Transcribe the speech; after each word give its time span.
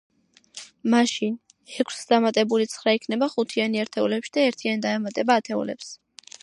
მაშინ, 0.93 1.35
ექვსს 1.83 2.09
დამატებული 2.13 2.69
ცხრა 2.73 2.97
იქნება 3.01 3.31
ხუთიანი 3.35 3.83
ერთეულებში 3.85 4.37
და 4.39 4.49
ერთიანი 4.53 4.85
დაემატება 4.89 5.39
ათეულებს. 5.43 5.97